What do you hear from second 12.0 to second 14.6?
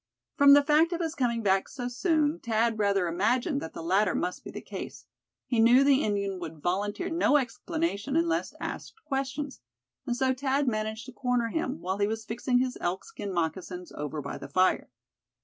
was fixing his elkskin moccasins over by the